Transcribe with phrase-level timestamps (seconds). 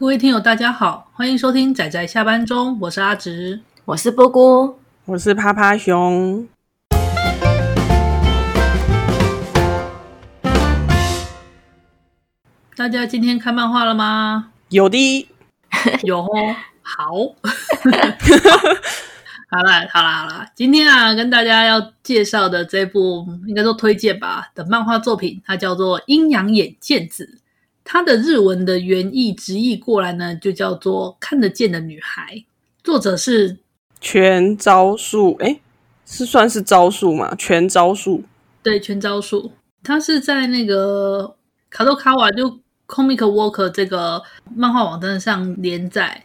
[0.00, 6.48] 各位听友，大家好，欢迎收听仔仔下班中，我是阿直，我是波姑，我是趴趴熊。
[12.74, 14.52] 大家今天看漫画了吗？
[14.70, 15.28] 有的，
[16.04, 16.56] 有哦。
[16.80, 17.12] 好，
[19.50, 20.50] 好啦，好啦，好啦。
[20.54, 27.36] 今天啊，跟大家要介绍的这部，应该说推荐吧的漫画作品，它叫做《阴阳眼剑子》。
[27.82, 32.44] 它的日文的原意直译过来呢，就叫做“看得见的女孩”。
[32.84, 33.58] 作者是
[34.00, 35.60] 全招数，诶，
[36.06, 37.34] 是算是招数吗？
[37.36, 38.22] 全招数，
[38.62, 39.52] 对，全招数。
[39.82, 41.34] 他是在那个
[41.68, 42.48] 卡多卡瓦就
[42.86, 44.22] Comic Walker 这个
[44.54, 46.24] 漫画网站上连载。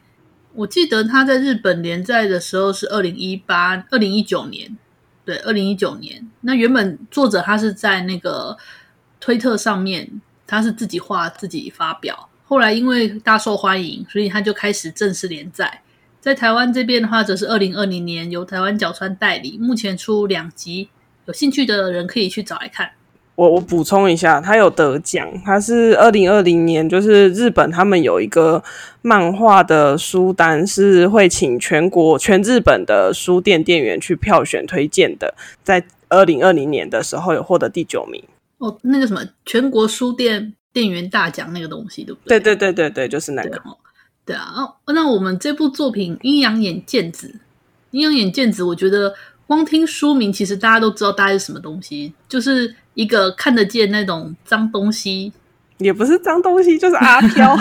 [0.53, 4.77] 我记得他在日本连载的时候是二零一八、二零一九年，
[5.25, 6.29] 对，二零一九年。
[6.41, 8.55] 那原本作者他是在那个
[9.19, 10.21] 推特上面。
[10.47, 15.81] 他是自己画自己发表，后来因为大受欢迎，所以他就开始正式连载。
[16.21, 20.89] 在台湾这边的话，则是二零二零年由台湾角川代理，目前出两集，
[21.25, 22.91] 有兴趣的人可以去找来看。
[23.35, 28.63] 我我补充一下，他有得奖，他是二零二零年，就是日本他们有一个
[29.01, 38.23] 漫画的书单，是会请全国全日本的书店店员去票选推荐的，在二零二零年的时候有获得第九名。
[38.57, 42.39] 哦，那个什么全国书店店员大奖那个东西，对不对？
[42.39, 43.61] 对对对对对，就是那个。
[44.25, 44.53] 对，啊，
[44.85, 47.27] 哦，那我们这部作品《阴阳眼剑子》，
[47.91, 49.13] 《阴阳眼剑子》，我觉得
[49.45, 55.31] 光听书名，其实大家都知道大概是什么东西，就是一个看得见那种脏东西，
[55.77, 57.55] 也不是脏东西，就是阿飘。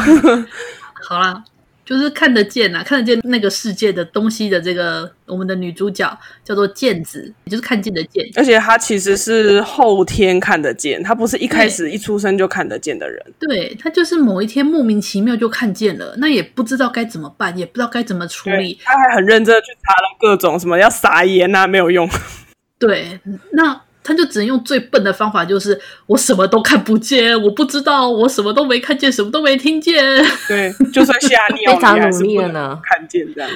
[1.06, 1.44] 好啦。
[1.84, 8.24] 就是看得见啊，看得见那个世界的东西的这个我们的女主角叫做剑子，也就是看见的见。
[8.36, 13.22] 而且她其实是后天看得见，她不是一开始一出生就看得见的人。
[13.38, 18.78] 对，她就是某一天莫名其妙就看见了，那也不知道该怎么办，也不知道该怎么处理。
[18.84, 22.08] 她还很认真的去查了各种什么要撒盐啊，没有用。
[22.78, 23.20] 对，
[23.52, 23.83] 那。
[24.04, 30.04] 他就只能用最笨的方法，就是我什么都看不见，我不知道，我什么都没看见，什么都没听见。
[30.46, 33.50] 对，就算吓尿， 非常努力了呢，看见这样，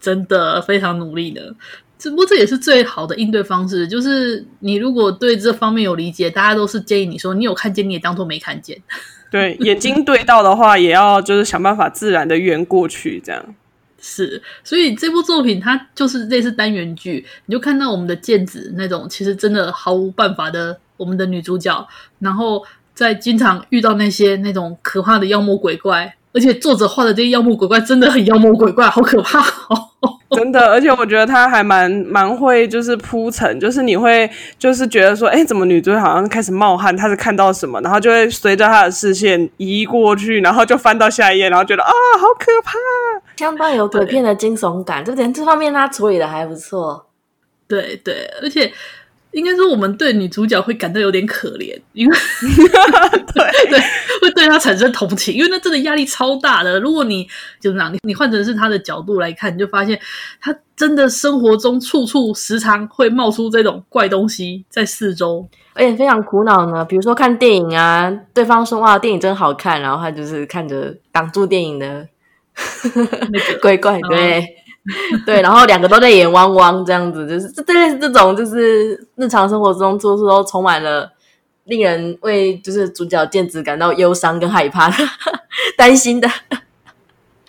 [0.00, 1.54] 真的非常努力的。
[1.98, 8.76] 只不过这也是最好的应对方式，就是你如果对这方面有理解，大家都是建议你说，你有看见，你也当做没看见。
[9.30, 13.54] 对，眼睛对到的话，也要就是想办法自然的圆过去，这样。
[14.04, 21.86] 是，所以这部作品它就是类似单元剧，你就看到我们的剑子那种其实真的毫无办法的我们的女主角，
[22.18, 22.60] 然后
[22.92, 29.91] 在经常遇到那些那种可怕的妖魔鬼怪，而且作者画的这些妖魔鬼怪真的很妖魔鬼怪，好可怕哦。
[30.32, 36.96] 真的，而且我觉得他还蛮蛮会，就是铺陈，就是你会就是觉得说，哎，怎么女主好像开始冒汗？
[36.96, 37.80] 她是看到什么？
[37.82, 42.72] 然后就会随着她的视线移过去，然后就翻到下一页，然后觉得啊，好可怕，
[43.36, 45.04] 相当有鬼片的惊悚感。
[45.04, 47.06] 这点这方面他处理的还不错。
[47.68, 48.72] 对对，而且。
[49.32, 52.16] 应该说，我们对女主角会感到有点可怜，因为
[53.34, 53.80] 对 对，
[54.20, 56.78] 会对她产生同情，因为那真的压力超大的。
[56.80, 57.26] 如果你
[57.60, 59.98] 就那样，你你换成是她的角度来看，你就发现
[60.40, 66.84] 她真的生活中处处时常会冒出这种怪东西在四周，而且非常苦恼呢。
[66.84, 72.06] 比如说看电影啊，对方说哇，电影真好看，然后她就是看着挡住电影的
[73.32, 74.61] 那个怪怪，对。
[75.24, 81.08] 对，然后两个都在眼汪汪这样子，就是这类似这种，就是日常生活中处处都充满了
[81.66, 84.96] 令人为就是主角剑子感到忧伤跟害怕的、
[85.76, 86.28] 担心的，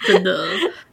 [0.06, 0.46] 真的。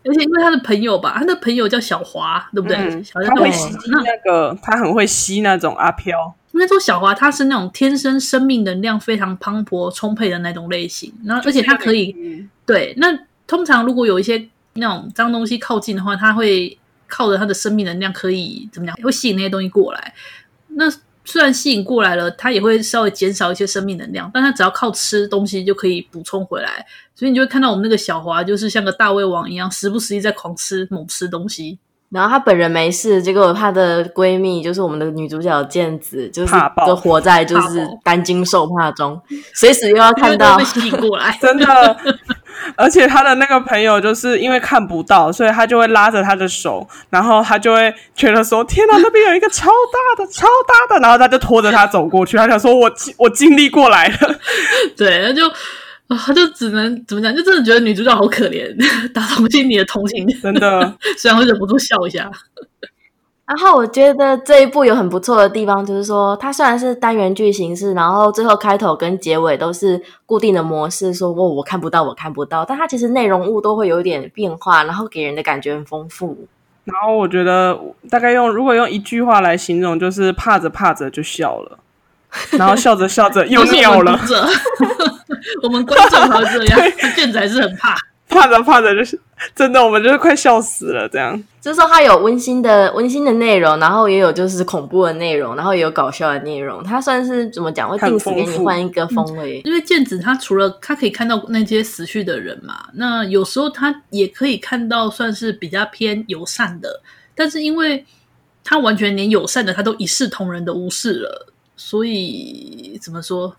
[0.02, 2.74] 而且因为他的朋友吧，他的朋友叫小华，对不对？
[2.78, 6.34] 嗯、小华他会吸那个，他很会吸那种阿飘。
[6.52, 12.94] 应该说小华他是那种天生生命能量非常磅礴充沛的那种类型，然后而且他可以、嗯、对。
[12.96, 13.08] 那
[13.46, 14.48] 通常如果有一些。
[14.80, 16.76] 那种脏东西靠近的话，它会
[17.06, 18.96] 靠着它的生命能量，可以怎么讲？
[18.96, 20.12] 会吸引那些东西过来。
[20.70, 20.90] 那
[21.24, 26.84] 虽然吸引过来了，它也会稍微减少一些生命能量，但它只要靠吃东西就可以补充回来。
[27.14, 31.78] 所以你就会看到我们那个小华，就是像个大胃王一样，时不时一在狂吃猛吃东西。
[32.08, 36.52] 然后她本人没事，结果她的闺蜜就是我们的女主角剑子，就是
[36.84, 39.20] 就活在就是担惊受怕中，
[39.54, 41.96] 随时又要看到 被吸引过来， 真的。
[42.76, 54.38] 而且他的那个朋友就是因为看不到，所以他就会拉着他的手，然后他就会觉得说：“天哪，那边有一个超大的、超大的！”然后他就拖着他走过去，他想说：“我我经历过来了。
[54.96, 55.42] ”对，那就。
[56.26, 57.32] 他就只能怎么讲？
[57.32, 58.66] 就真的觉得女主角好可怜，
[59.14, 62.28] 打从心里的同情，真的， 虽然会忍不住笑一下。
[63.50, 76.46] 然后我觉得这一部有很不错的地方，就是说它虽然是单元剧形式，然后最后开头跟结尾都是固定的模式，说我我看不到，我看不到，但它其实内容物都会有一点变化，然后给人的感觉很丰富。
[76.84, 77.76] 然后我觉得
[78.08, 81.76] 大概用如果用一句话来形容，就是怕着怕着就笑了，
[82.56, 84.16] 然后笑着笑着又尿了。
[85.64, 86.80] 我们观众还这样，
[87.16, 87.96] 健仔是很怕。
[88.30, 89.20] 怕着怕着就是
[89.54, 91.08] 真的，我们就是快笑死了。
[91.08, 96.82] 这样就是说，它有温馨的温馨的内容，然后也有就是恐怖的内容，然后也有搞笑的内容。
[96.82, 97.90] 它算是怎么讲？
[97.90, 99.60] 会定时给你换一个风味。
[99.60, 107.02] 嗯、因为剑子他除了他可以看到那些死去的人嘛，那有时候他也可以看到算是比较偏友善的，
[107.34, 108.06] 但是因为
[108.62, 113.54] 他完全连友善的他都一视同仁的无视了，所以怎么说？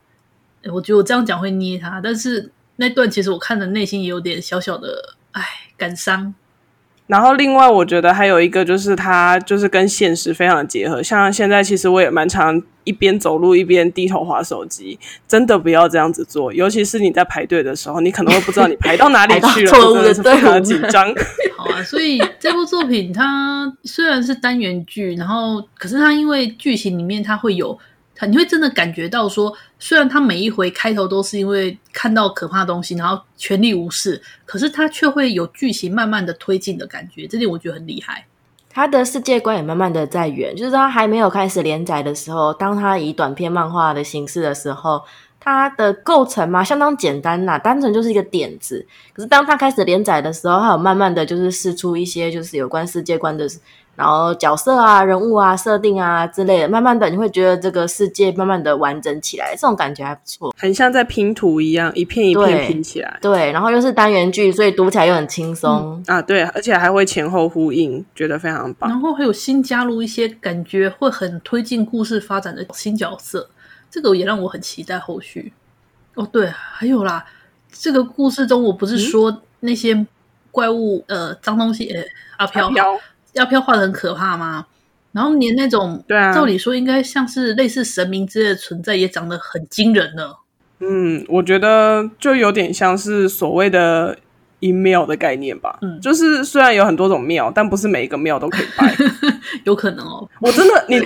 [0.72, 2.50] 我觉得我这样讲会捏他，但是。
[2.82, 5.44] 那段其实我看的内心也有点小小的唉
[5.78, 6.34] 感伤。
[7.06, 14.98] 然后另外我觉得还有一个就是它就是跟现实非常的结合，像现在其实我也蛮常一边走路一边低头划手机，
[15.28, 21.14] 真的不要这样子做，尤其是你在排队的时候，你可能会不知道你排到哪里 去了，真的是非常紧张。
[21.56, 27.78] 好啊，所以这部作品它虽然是单元剧，然后可是它因为剧情里面它会有。
[28.28, 38.26] 你会真的感觉到说，虽然他每一回开头都是因为看到可怕的东西，然后全力无视，可是他却会有剧情慢慢的推进的感觉，这点我觉得很厉害。
[38.70, 45.02] 他的世界观也慢慢的在圆，就是他还没有开始连载的时候，当他以短篇漫画的形式的时候，
[45.42, 48.86] 它的构成嘛相当简单呐，单纯就是一个点子。
[49.12, 53.50] 可是当他开始连载的时候，他有慢慢的就是试出一些就是有关世界观的。
[54.02, 63.20] 然后角色啊、人物啊、设定啊之类的，慢慢的你会觉得这个世界慢慢的完整起来，这种感觉还不错，很像在拼图一样，一片一片拼起来。
[63.22, 66.04] 对，对，然后又是单元剧，所以读起来又很轻松。
[66.08, 68.90] 嗯、啊，对，而且还会前后呼应，觉得非常棒。
[68.90, 73.48] 然后还有新加入一些感觉会很推进故事发展的新角色，
[73.92, 75.54] 这个也让我很期待后续。
[76.16, 77.24] 哦，对，还有啦，
[77.72, 80.08] 这个故事中我不是说那些
[80.50, 82.02] 怪物、嗯、呃脏东西，呃
[82.38, 82.66] 阿飘。
[82.66, 83.00] 阿飘
[83.34, 84.66] 要票画的很可怕吗？
[85.12, 90.34] 然后连那种，对啊，照理说应该像是类似神明之类的存在，也长得很惊人呢。
[90.80, 94.18] 嗯，我觉得就有点像是所谓的
[94.62, 95.78] email 的概念吧。
[95.82, 98.96] 嗯，就是虽然有很多种庙，但不是每一个庙都可以拜。
[99.66, 101.00] 有可能哦，我真的你。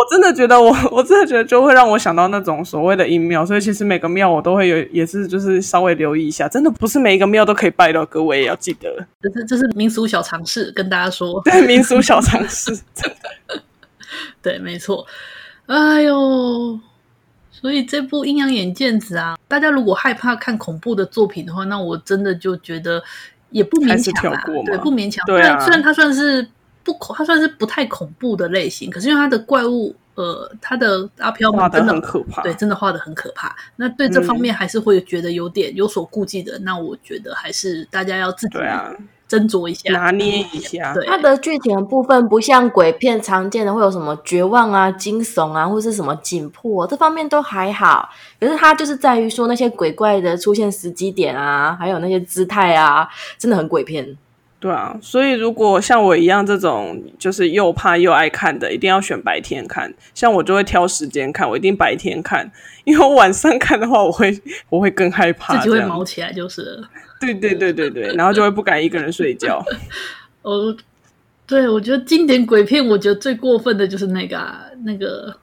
[0.00, 6.48] 我真的觉得我， 我真的觉得就会让我想到那种所谓的阴庙，所以其实每个庙我都会有，也是就是稍微留意一下。
[6.48, 8.88] 真的不是每一个庙都可以拜的，各位也要记得。
[9.20, 11.38] 这是这是民俗小常识，跟大家说。
[11.44, 13.10] 对，民俗小常识， 真
[13.48, 13.62] 的。
[14.40, 15.06] 对，没错。
[15.66, 16.80] 哎呦，
[17.50, 23.02] 所以这部《阴阳眼剑子》啊，大家如果害怕看恐怖的作品的话，那我真的就觉得
[23.50, 24.42] 也不勉强啦。
[24.64, 25.22] 对，不勉强。
[25.26, 26.48] 对啊，虽然它算是。
[26.82, 33.54] 不恐，它算是不太恐怖的类型，可是因为它的怪物，呃，它的阿飘嘛，真的很可怕，对，真的画的很可怕。
[33.76, 36.58] 那对这方面还是会觉得有点有所顾忌的。
[36.58, 38.58] 嗯、那我觉得还是大家要自己
[39.28, 40.92] 斟酌一下，拿捏一下。
[40.92, 48.08] 对，它的剧情的部分不像鬼片常见的会有什么绝望啊、惊悚啊，或是什么紧迫，这方面都还好。
[48.40, 54.16] 可是它就是在于说那些鬼怪的出现时机点啊，还有那些姿态啊，真的很鬼片。
[54.60, 59.92] 对啊，所以如果像我一样这种就是又怕又爱看的，一定要选白天看。
[60.14, 62.52] 像我就会挑时间看，我一定白天看，
[62.84, 66.88] 因为我晚上看的话，我会 我会更害怕，自己会毛起来就是了。
[67.18, 69.64] 对对对对对，然后就会不敢一个人睡觉。
[70.42, 70.76] 我，
[71.48, 75.34] 对，我觉得经典鬼片，我觉得最过分的就是那个啊，那个。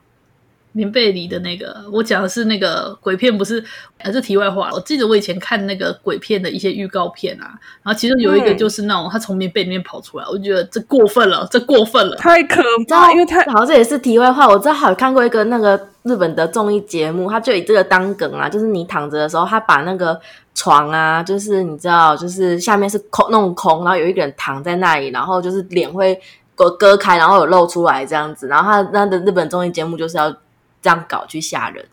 [0.78, 3.62] 棉被里的那个，我讲的是那个鬼片，不是，
[3.98, 4.70] 还是题外话。
[4.72, 13.10] 我记得我以前看那个鬼片的一些预告片啊，然后其中有一个就是那种他从棉被里面跑出来，我就觉得这过分了，这过分了，太可怕。
[13.10, 14.46] 因为太好，这也是题外话。
[14.46, 20.18] 我知道还有看过一个那个日本的综艺节目，他就以这个当梗啊，就是你躺着的时候，他把那个
[20.54, 26.16] 床啊，就是你知道，就是下面是空弄空，然后有一个人躺在那里，然后就是脸会
[26.54, 30.32] 割割开，然后有露出来这样子，然后他那的日本综艺节目就是要。
[30.80, 31.84] 这样搞去吓人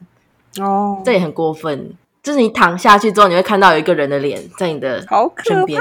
[0.59, 1.91] 哦，这也很过分。
[2.23, 4.99] 就是你躺下去之后，你会看到有一个人的脸在你的
[5.43, 5.79] 身边。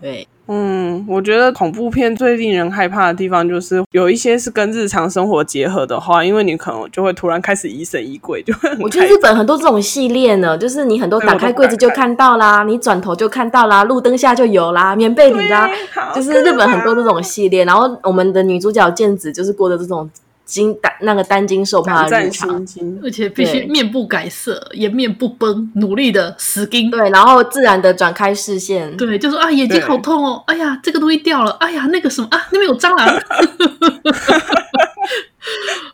[0.00, 8.68] 对，嗯，我觉得恐怖片最令人害怕的地方，就是有一些是跟日常生活结合的话，因为你可能就会突然开始疑神疑鬼，就会。
[8.82, 15.70] 我觉得日本很多这种系列呢，就是你很多打开柜子就看到啦，你转头就看到啦， 路灯下就有啦，棉被里啦，
[16.12, 17.64] 就是日本很多这种系列。
[17.64, 20.10] 然后我们的女主角剑子就是过的这种。
[20.46, 22.64] 金单那个担惊受怕的日常，
[23.02, 26.88] 而且必须面不改色，颜面不崩，努力的死盯。
[26.88, 28.96] 对，然后自然的转开视线。
[28.96, 33.06] 对，就说啊，眼睛好痛哦，哎呀，这个东西掉了，哎呀，那个什么啊，那边有蟑螂。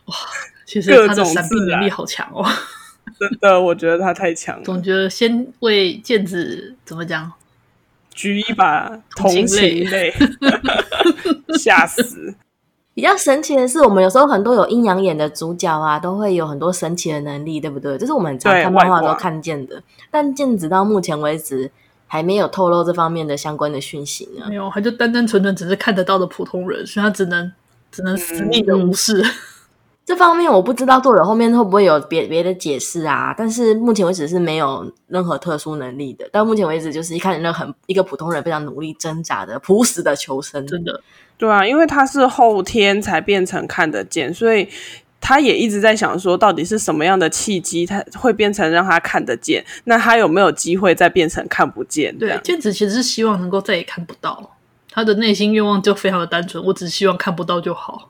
[0.05, 0.15] 哇，
[0.65, 2.47] 其实他的闪避能力好强哦。
[3.19, 4.63] 真的，我觉得他太强了。
[4.63, 7.31] 总觉得先为剑子怎么讲，
[8.13, 10.13] 举一把同情泪，
[11.59, 12.35] 吓死。
[12.93, 17.97] 比较神奇的是，我们有时候很多有阴阳眼的主角啊，都会有很多神奇的能力，对不对？
[17.97, 19.81] 这是我们常看漫画都看见的。
[20.11, 21.71] 但剑子到目前为止
[22.07, 24.45] 还没有透露这方面的相关的讯息呢。
[24.47, 27.51] 没有，他就单单纯纯只是看得到的普通人，所以他只能
[27.91, 29.21] 只能死命的无视。
[29.21, 29.25] 嗯
[30.05, 33.33] 这方面我不知道作者后面会不会有别别的解释啊？
[33.37, 36.27] 但是目前为止是没有任何特殊能力的。
[36.29, 41.01] 到目前为止，就是一看那很一个普通人非常努力挣扎的朴实的求生，真的。
[41.37, 44.67] 对啊，因为他是后天才变成看得见，所以
[45.21, 49.63] 他也一直在想说，到底是什么样的契机，他会变成让他看得见？
[49.85, 52.17] 那他有没有机会再变成看不见？
[52.17, 54.51] 对，剑子其实是希望能够再也看不到，
[54.91, 58.09] 他的内心愿望就非常的单纯，我只希望看不到就好。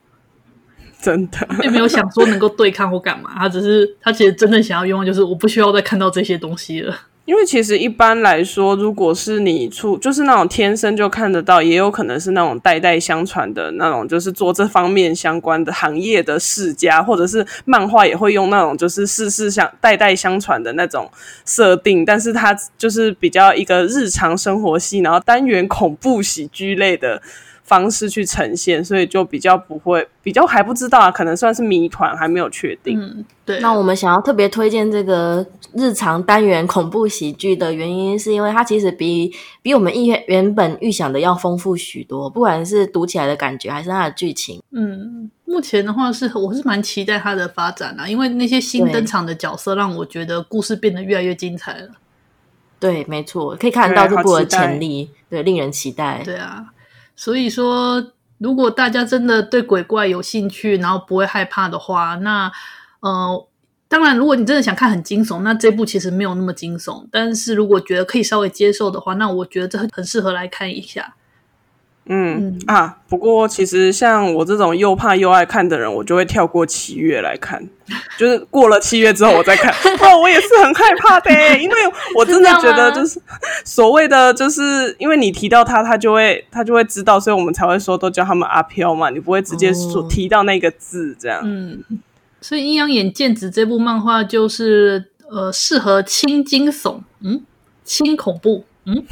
[1.03, 6.95] 真的，并没有想说能够对抗或干嘛，他只是他其实真正想要愿望就是我不需要再看到这些东西了。
[7.25, 21.09] 因为其实一般来说，如果是你出就是那种天生就看得到，也有可能是那种代代相传的那种，就是做这方面相关的行业的世家，或者是漫画也会用那种就是世世相代代相传的那种
[21.45, 27.21] 设定，但是它就是比较一个日常生活系，然后单元恐怖喜剧类的。
[27.63, 32.99] 方式去呈现，所以就比较不会，比较还不知道啊，可能算是谜团，还没有确定。
[32.99, 33.59] 嗯，对。
[33.61, 44.61] 那我们想要特别推荐这个日常单元恐怖喜剧的原因，是因为它其实比比我们预原本预想的要丰富许多，不管是读起来的感觉，还是它的剧情。
[44.71, 51.89] 嗯，目前的话是，我是蛮期待它的发展啊，因为那些新登场的角色，让我觉得故事变得越来越精彩了。
[52.77, 56.21] 对，没错，可以看得到这部的潜力，对，令人期待。
[56.25, 56.65] 对啊。
[57.15, 62.51] 所以说，如果大家真的对鬼怪有兴趣，然后不会害怕的话，那
[62.99, 63.47] 呃，
[63.87, 67.07] 当然，如果你真的想看很惊悚，那这部其实没有那么惊悚。
[67.11, 71.15] 但是如果觉得可以稍微接受的话，那我觉得这很很适合来看一下。
[72.05, 77.65] 嗯，嗯啊，不过其实像我这种又怕又爱看的人，我就会跳过七月来看，
[78.19, 79.71] 就是过了七月之后我再看。
[80.05, 81.75] 哦，我也是很害怕的， 因为
[82.15, 83.19] 我真的觉得就是
[83.63, 91.41] 所谓的，就是因为你提到他，他就会他就会知道，所以我们才会说都叫他们阿飘嘛，你不会直接说提到那个字这样。
[91.45, 91.81] 嗯，
[92.41, 97.41] 所以《阴阳眼剑子》这部漫画就是呃适合轻惊悚，嗯，
[97.85, 99.05] 轻恐怖，嗯，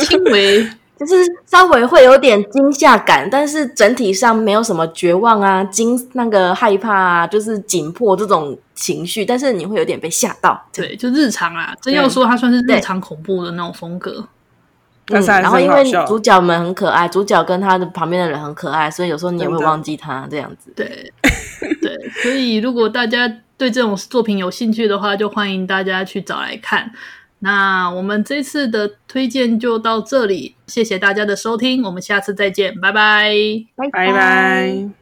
[0.00, 0.66] 轻微。
[1.06, 10.60] 就是稍微会有点惊吓感，但是整体上没有什么绝望啊、惊那个害怕啊，就是紧迫这种情绪，但是你会有点被吓到。
[10.72, 14.26] 对，就日常啊，真要说它算是日常恐怖的那种风格。
[15.08, 20.72] 嗯，然后因为主角们很可爱，主角跟他的旁边的人很可爱，所以有时候你也会忘记他这样子。
[20.76, 21.12] 对，
[21.80, 23.28] 对，所以如果大家
[23.58, 26.90] 对这种作品有兴趣的话，就欢迎大家去找来看。
[27.44, 33.34] 那我们这次的推荐就到这里，谢谢大家的收听，我们下次再见，拜拜，
[33.74, 35.01] 拜拜。